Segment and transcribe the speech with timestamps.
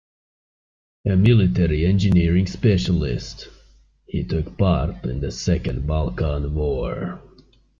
[1.05, 3.49] A military engineering specialist,
[4.07, 7.21] he took part in the Second Balkan War.